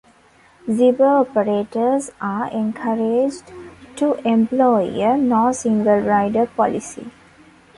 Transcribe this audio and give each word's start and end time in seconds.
Zipper 0.67 1.05
operators 1.17 2.09
are 2.19 2.49
encouraged 2.49 3.53
to 3.97 4.13
employ 4.27 4.85
a 5.07 5.15
"no 5.15 5.51
single 5.51 5.99
rider" 5.99 6.47
policy. 6.47 7.11